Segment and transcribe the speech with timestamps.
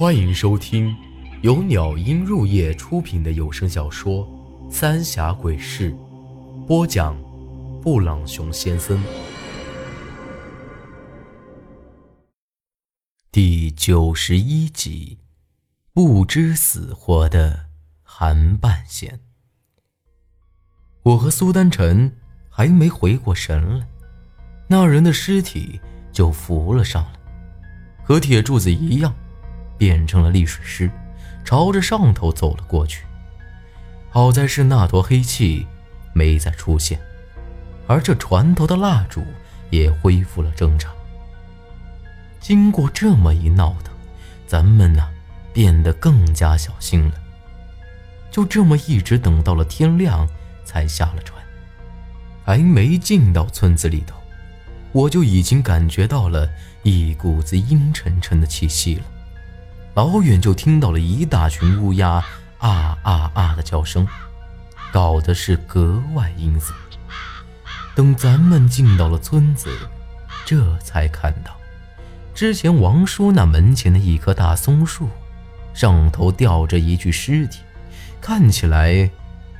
[0.00, 0.96] 欢迎收听
[1.42, 4.26] 由鸟音入夜出品的有声小说
[4.72, 5.92] 《三峡鬼事》，
[6.66, 7.14] 播讲：
[7.82, 8.98] 布朗熊先生。
[13.30, 15.18] 第九十一集，
[15.92, 17.66] 不知死活的
[18.02, 19.20] 韩半仙。
[21.02, 22.10] 我和苏丹晨
[22.48, 23.86] 还没回过神来，
[24.66, 25.78] 那人的尸体
[26.10, 27.20] 就浮了上来，
[28.02, 29.14] 和铁柱子一样。
[29.80, 30.90] 变成了丽水师，
[31.42, 33.02] 朝着上头走了过去。
[34.10, 35.66] 好在是那坨黑气
[36.12, 37.00] 没再出现，
[37.86, 39.24] 而这船头的蜡烛
[39.70, 40.92] 也恢复了正常。
[42.40, 43.94] 经过这么一闹腾，
[44.46, 45.08] 咱们呢
[45.54, 47.14] 变得更加小心了。
[48.30, 50.28] 就这么一直等到了天亮
[50.62, 51.42] 才下了船，
[52.44, 54.14] 还没进到村子里头，
[54.92, 56.46] 我就已经感觉到了
[56.82, 59.04] 一股子阴沉沉的气息了。
[59.94, 62.24] 老远就听到了一大群乌鸦
[62.58, 64.06] 啊啊啊的叫声，
[64.92, 66.74] 搞得是格外阴森。
[67.96, 69.68] 等咱们进到了村子，
[70.46, 71.56] 这才看到，
[72.32, 75.08] 之前王叔那门前的一棵大松树，
[75.74, 77.60] 上头吊着一具尸体，
[78.20, 79.10] 看起来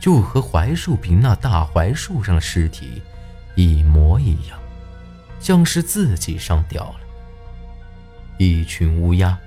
[0.00, 3.02] 就和槐树坪那大槐树上的尸体
[3.54, 4.58] 一模一样，
[5.38, 6.96] 像是自己上吊了。
[8.38, 9.38] 一群乌鸦。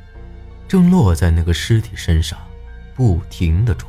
[0.68, 2.38] 正落在那个尸体身上，
[2.94, 3.88] 不停的啄。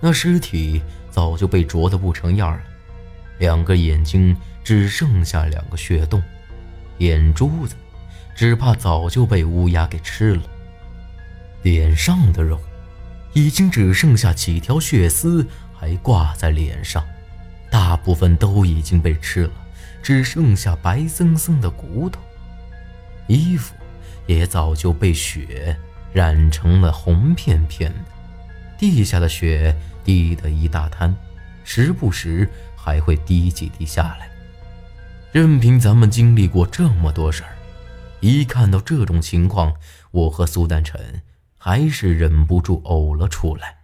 [0.00, 2.60] 那尸体早就被啄得不成样了，
[3.38, 6.22] 两个眼睛只剩下两个血洞，
[6.98, 7.74] 眼珠子
[8.36, 10.42] 只怕早就被乌鸦给吃了。
[11.62, 12.60] 脸上的肉
[13.32, 17.04] 已经只剩下几条血丝还挂在脸上，
[17.70, 19.52] 大部分都已经被吃了，
[20.02, 22.20] 只剩下白森森的骨头。
[23.26, 23.74] 衣服。
[24.28, 25.76] 也早就被血
[26.12, 27.92] 染成了红片片，
[28.78, 31.12] 地下的血滴得一大滩，
[31.64, 34.30] 时不时还会滴几滴下来。
[35.32, 37.56] 任凭咱们经历过这么多事儿，
[38.20, 39.74] 一看到这种情况，
[40.10, 41.22] 我和苏丹晨
[41.56, 43.76] 还是忍不住呕了出来。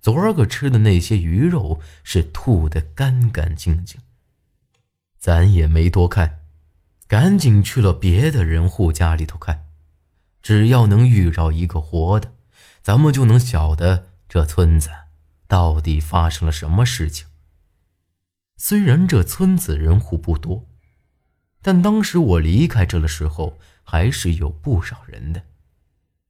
[0.00, 4.00] 昨儿个吃的那些鱼肉是吐得干干净净，
[5.18, 6.40] 咱也没多看，
[7.08, 9.61] 赶紧去了别的人户家里头看。
[10.42, 12.32] 只要能遇着一个活的，
[12.82, 14.90] 咱们就能晓得这村子
[15.46, 17.28] 到底发生了什么事情。
[18.56, 20.66] 虽然这村子人户不多，
[21.62, 25.42] 但当时我离开这的时候，还是有不少人的。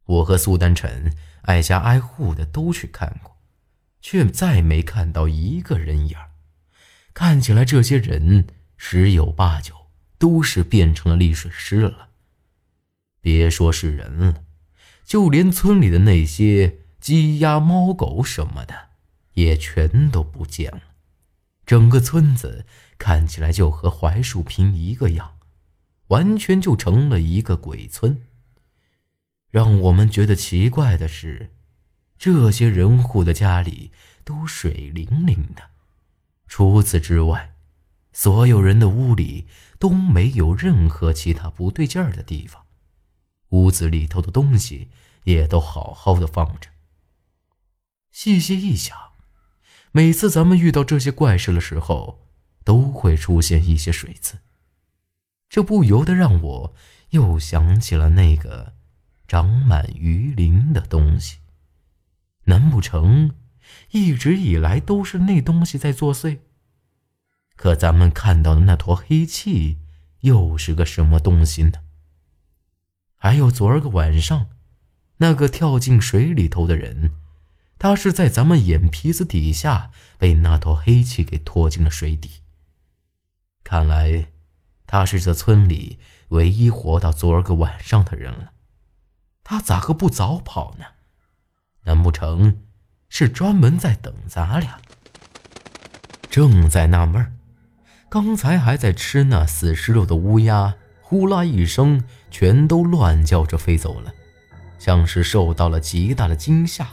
[0.05, 3.37] 我和苏丹晨挨家挨户的都去看过，
[4.01, 6.17] 却再没看到一个人影
[7.15, 8.47] 看起来这些人
[8.77, 9.75] 十有八九
[10.19, 12.09] 都是变成了丽水师了。
[13.23, 14.43] 别说是人了，
[15.07, 18.89] 就连村里的那些鸡鸭猫狗什么的，
[19.35, 20.83] 也全都不见了。
[21.65, 22.67] 整个村子
[22.99, 25.37] 看起来就和槐树坪一个样，
[26.09, 28.23] 完全就成了一个鬼村。
[29.49, 31.53] 让我们觉得奇怪的是，
[32.19, 33.93] 这些人户的家里
[34.25, 35.71] 都水灵灵的，
[36.49, 37.55] 除此之外，
[38.13, 39.47] 所有人的屋里
[39.79, 42.62] 都没有任何其他不对劲儿的地方。
[43.53, 44.91] 屋子里头的东西
[45.25, 46.69] 也都好好的放着。
[48.11, 48.95] 细细一想，
[49.93, 52.27] 每次咱们遇到这些怪事的时候，
[52.65, 54.41] 都会出现一些水渍，
[55.49, 56.75] 这不由得让我
[57.11, 58.75] 又想起了那个
[59.27, 61.39] 长满鱼鳞的东西。
[62.45, 63.37] 难不成
[63.93, 66.41] 一直以来都是那东西在作祟？
[67.57, 69.79] 可咱们看到的那坨黑气
[70.21, 71.73] 又是个什么东西呢？
[73.23, 74.49] 还有昨儿个晚上，
[75.19, 77.13] 那个跳进水里头的人，
[77.79, 82.41] 他是在咱们眼皮子底下被那坨黑气给拖进了水底。
[83.63, 84.27] 看来，
[84.89, 86.01] 他是这村里
[86.31, 88.55] 唯一活到昨儿个晚上的人了。
[89.45, 90.87] 他咋个不早跑呢？
[91.85, 92.65] 难不成
[93.09, 94.81] 是专门在等咱俩？
[96.29, 97.39] 正在纳闷
[98.09, 100.75] 刚才还在吃那死尸肉的乌鸦。
[101.13, 104.11] 呼啦一声，全都乱叫着飞走了，
[104.79, 106.89] 像是受到了极大的惊吓。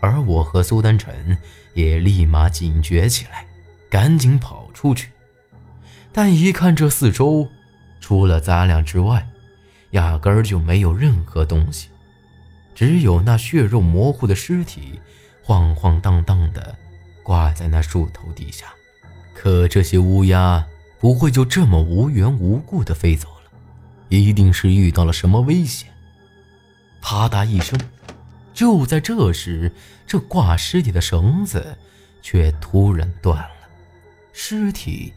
[0.00, 1.36] 而我和苏丹晨
[1.74, 3.44] 也立马警觉起来，
[3.90, 5.10] 赶紧跑出去。
[6.10, 7.46] 但一看这四周，
[8.00, 9.28] 除了咱俩之外，
[9.90, 11.90] 压根儿就没有任何东西，
[12.74, 14.98] 只有那血肉模糊的尸体，
[15.42, 16.74] 晃晃荡荡的
[17.22, 18.72] 挂在那树头底下。
[19.34, 20.66] 可这些乌鸦……
[21.02, 23.50] 不会就这么无缘无故的飞走了，
[24.08, 25.90] 一定是遇到了什么危险。
[27.00, 27.76] 啪嗒一声，
[28.54, 29.72] 就在这时，
[30.06, 31.76] 这挂尸体的绳子
[32.22, 33.68] 却突然断了，
[34.32, 35.12] 尸体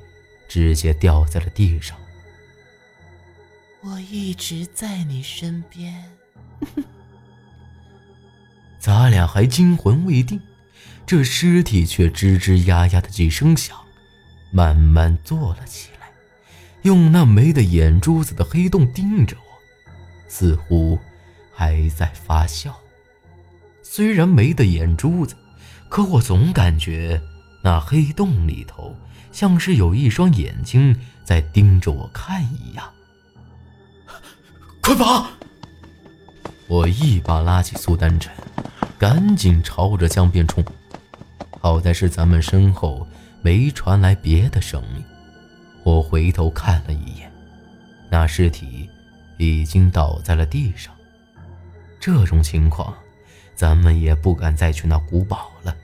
[0.50, 1.96] 直接掉在了地上。
[3.82, 6.04] 我一直在你身边，
[8.80, 10.42] 咱俩还惊魂未定，
[11.06, 13.78] 这尸体却吱吱呀呀的几声响，
[14.56, 16.08] 慢慢坐了起来，
[16.84, 19.90] 用那没的眼珠子的黑洞盯着我，
[20.30, 20.98] 似乎
[21.54, 22.74] 还在发笑。
[23.84, 25.36] 虽然没的眼珠子，
[25.90, 27.22] 可我总感觉
[27.62, 28.96] 那黑洞里头
[29.34, 32.90] 像是有一双眼睛在盯着我看一样。
[34.82, 35.28] 快跑！
[36.68, 38.34] 我一把拉起苏丹晨，
[38.98, 40.64] 赶紧朝着江边冲。
[41.60, 43.06] 好在是咱们身后
[43.46, 45.06] 没传来别的声音。
[45.84, 47.32] 我回头看了一眼，
[48.10, 48.90] 那尸体
[49.38, 50.92] 已经倒在了地上。
[52.00, 52.92] 这种情况，
[53.54, 55.78] 咱们也不敢再去那古堡了。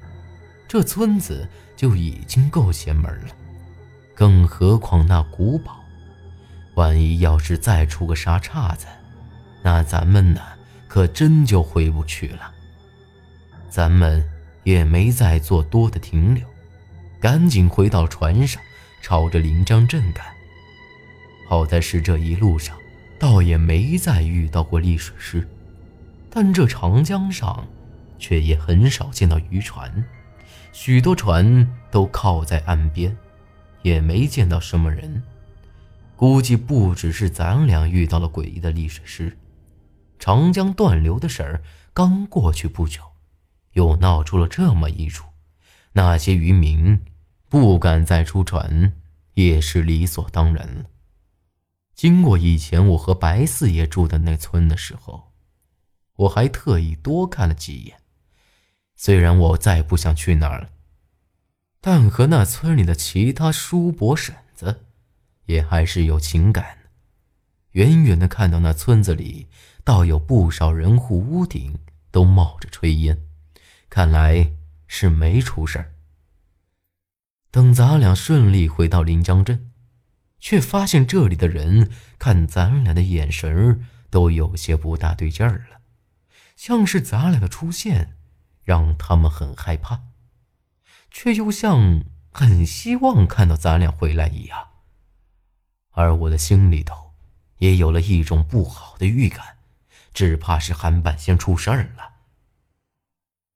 [0.68, 3.36] 这村子就已经够邪门了，
[4.16, 5.86] 更何况那古堡。
[6.74, 8.88] 万一要是再出个啥岔子，
[9.62, 10.42] 那咱们呢，
[10.88, 12.52] 可真就回不去了。
[13.70, 14.28] 咱们
[14.64, 16.44] 也没再做多的停留，
[17.22, 18.60] 赶紧回到船上，
[19.00, 20.26] 朝着临江镇赶。
[21.48, 22.76] 好在是这一路上，
[23.20, 25.48] 倒也没再遇到过溺水师，
[26.32, 27.68] 但这长江上，
[28.18, 30.04] 却也很少见到渔船，
[30.74, 33.16] 许多船都靠在岸边，
[33.84, 35.22] 也没见到什么人。
[36.16, 39.38] 估计不只是咱俩遇到了诡异的历史师，
[40.18, 41.62] 长江断流的事儿
[41.94, 43.02] 刚过去不久，
[43.74, 45.28] 又闹出了这么一出，
[45.94, 47.00] 那些渔民
[47.52, 48.94] 不敢再出船
[49.34, 50.86] 也是理所当然了。
[51.94, 55.34] 经过以前我和白四爷住的那村的时候，
[56.16, 57.98] 我还特意多看了几眼。
[58.96, 60.70] 虽然我再不想去那儿了，
[61.82, 64.86] 但和那村里的其他叔伯婶子。
[65.48, 66.90] 也还是有情感的。
[67.72, 69.50] 远远的看到那村子里，
[69.84, 71.78] 倒有不少人户屋顶
[72.12, 73.20] 都冒着炊烟，
[73.90, 74.54] 看来
[74.88, 75.94] 是没出事儿。
[77.52, 79.72] 等咱俩顺利回到临江镇，
[80.40, 85.82] 却发现这里的人看咱俩的眼神都有些不大对劲儿了，
[86.56, 88.16] 像是咱俩的出现
[88.64, 90.02] 让他们很害怕，
[91.10, 94.70] 却又像很希望看到咱俩回来一样。
[95.92, 97.14] 而我的心里头，
[97.58, 99.58] 也有了一种不好的预感，
[100.14, 102.14] 只怕是韩半仙出事儿了。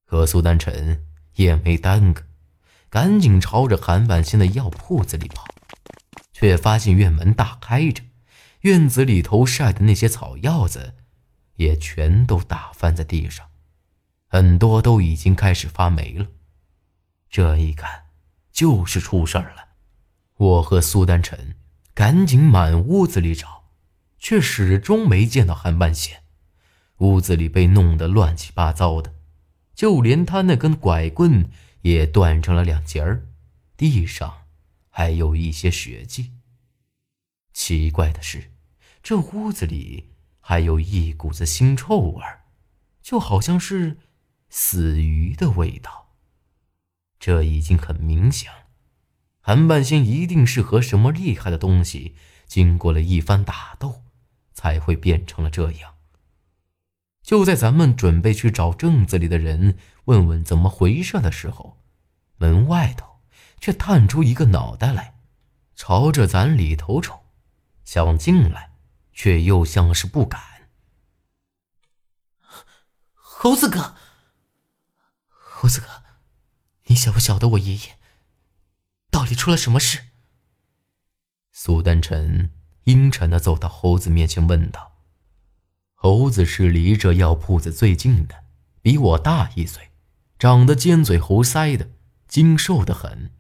[0.06, 1.06] 可苏丹臣
[1.36, 2.24] 也没耽搁，
[2.96, 5.44] 赶紧朝着韩半仙的药铺子里跑，
[6.32, 8.02] 却发现院门大开着，
[8.62, 10.94] 院子里头晒的那些草药子，
[11.58, 13.48] 也全都打翻在地上，
[14.30, 16.28] 很多都已经开始发霉了。
[17.30, 18.04] 这一看，
[18.54, 19.66] 就是出事儿了。
[20.38, 21.56] 我和苏丹晨。
[21.94, 23.66] 赶紧满屋子里找，
[24.20, 26.24] 却始终没见到韩半仙。
[27.00, 29.14] 屋子里被弄得乱七八糟的，
[29.74, 31.50] 就连他那根拐棍
[31.86, 33.28] 也断成了两截儿，
[33.78, 34.48] 地上
[34.90, 36.32] 还有一些血迹。
[37.54, 38.52] 奇怪的是，
[39.04, 40.10] 这屋子里
[40.40, 42.24] 还有一股子腥臭味，
[43.04, 43.98] 就好像是
[44.50, 46.15] 死鱼的味道。
[47.20, 48.51] 这已经很明显。
[49.39, 52.15] 韩半仙一定是和什么厉害的东西
[52.48, 54.01] 经过了一番打斗，
[54.54, 55.95] 才会变成了这样。
[57.25, 61.82] 就在咱们准备去找镇子里的人问问怎么回事的时候，
[62.38, 63.20] 门外头
[63.60, 65.15] 却探出一个脑袋来，
[65.75, 67.22] 朝着咱里头瞅，
[67.84, 68.74] 想进来，
[69.12, 70.39] 却又像是不敢。
[73.13, 73.96] 猴子哥，
[75.27, 76.03] 猴子哥，
[76.84, 77.98] 你晓不晓得我爷爷？
[79.10, 80.10] 到底出了什么事？
[81.51, 82.53] 苏丹臣
[82.84, 84.95] 阴沉的走到猴子面前问道
[86.06, 88.36] ：“猴子是离这药铺子最近的，
[88.84, 89.90] 比我大一岁，
[90.38, 91.90] 长得尖嘴猴腮的，
[92.28, 93.32] 精瘦的很。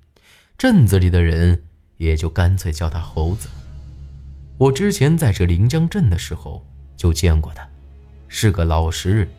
[0.57, 1.65] 镇子里的人
[1.97, 3.49] 也就干脆叫他猴子。
[4.57, 6.65] 我之前在这临江镇的时候
[6.97, 7.69] 就见过他，
[8.27, 9.29] 是个老实人，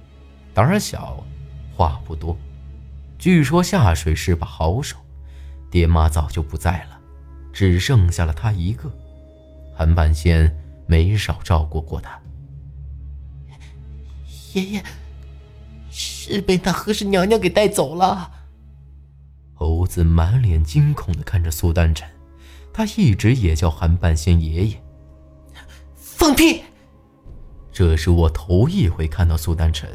[0.55, 1.27] 胆小，
[1.75, 2.39] 话不多。
[3.19, 4.97] 据说下水是把好手。”
[5.69, 7.01] 爹妈早就不在了，
[7.53, 8.89] 只剩下了他一个。
[9.75, 10.57] 韩半仙
[10.87, 12.17] 没少照顾过他。
[14.57, 14.83] 爷爷
[15.91, 18.33] 是被那和氏娘娘给带走了。
[19.53, 22.09] 猴子满脸惊恐的看着苏丹晨，
[22.73, 24.83] 他一直也叫韩半仙爷爷。
[25.95, 26.63] 放屁！
[27.71, 29.91] 这是我头一回看到苏丹臣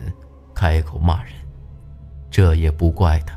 [0.54, 1.34] 开口骂人，
[2.30, 3.36] 这也不怪他，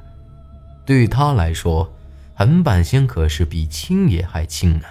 [0.85, 1.91] 对他来说，
[2.35, 4.85] 韩半仙可是比亲爷还亲呢。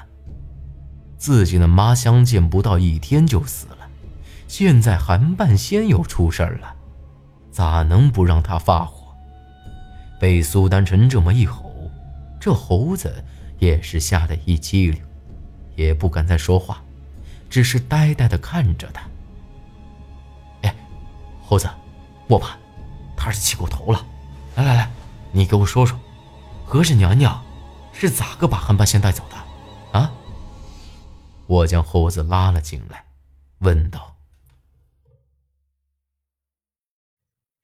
[1.15, 3.82] 自己的妈相见不到一天就死了，
[4.55, 6.75] 现在韩半仙又出事了，
[7.49, 9.11] 咋能不让他发火？
[10.19, 11.89] 被苏丹臣这么一吼，
[12.39, 13.25] 这猴子
[13.57, 15.01] 也是吓得一激灵，
[15.75, 16.83] 也不敢再说话，
[17.49, 19.01] 只是呆呆地看着他。
[20.61, 20.75] 哎，
[21.41, 21.67] 猴子，
[22.27, 22.55] 莫怕，
[23.17, 24.05] 他是气过头了。
[24.53, 24.87] 来来来，
[25.31, 25.99] 你给我说说，
[26.63, 27.43] 和氏娘娘
[27.91, 29.99] 是咋个把韩半仙带走的？
[29.99, 30.11] 啊？
[31.47, 33.03] 我将猴子拉了进来，
[33.57, 34.12] 问道：“